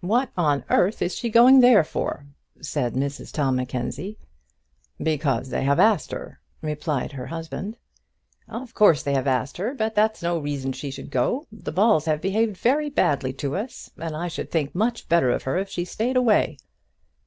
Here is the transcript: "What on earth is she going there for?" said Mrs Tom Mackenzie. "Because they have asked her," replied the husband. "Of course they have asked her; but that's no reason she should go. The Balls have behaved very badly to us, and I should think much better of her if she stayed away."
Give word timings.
"What 0.00 0.30
on 0.38 0.64
earth 0.70 1.02
is 1.02 1.14
she 1.14 1.28
going 1.28 1.60
there 1.60 1.84
for?" 1.84 2.24
said 2.62 2.94
Mrs 2.94 3.30
Tom 3.30 3.56
Mackenzie. 3.56 4.16
"Because 4.98 5.50
they 5.50 5.64
have 5.64 5.78
asked 5.78 6.12
her," 6.12 6.40
replied 6.62 7.10
the 7.10 7.26
husband. 7.26 7.76
"Of 8.48 8.72
course 8.72 9.02
they 9.02 9.12
have 9.12 9.26
asked 9.26 9.58
her; 9.58 9.74
but 9.74 9.94
that's 9.94 10.22
no 10.22 10.38
reason 10.38 10.72
she 10.72 10.90
should 10.90 11.10
go. 11.10 11.46
The 11.52 11.72
Balls 11.72 12.06
have 12.06 12.22
behaved 12.22 12.56
very 12.56 12.88
badly 12.88 13.34
to 13.34 13.54
us, 13.54 13.90
and 13.98 14.16
I 14.16 14.28
should 14.28 14.50
think 14.50 14.74
much 14.74 15.10
better 15.10 15.28
of 15.30 15.42
her 15.42 15.58
if 15.58 15.68
she 15.68 15.84
stayed 15.84 16.16
away." 16.16 16.56